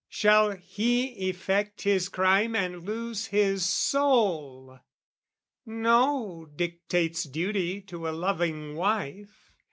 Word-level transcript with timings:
Shall 0.09 0.53
he 0.53 1.29
effect 1.29 1.83
his 1.83 2.09
crime 2.09 2.55
and 2.55 2.83
lose 2.85 3.27
his 3.27 3.63
soul? 3.63 4.79
No, 5.63 6.47
dictates 6.55 7.25
duty 7.25 7.81
to 7.81 8.07
a 8.09 8.09
loving 8.09 8.75
wife. 8.75 9.51